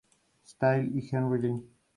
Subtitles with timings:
[0.43, 1.63] Styles y Jerry Lynn.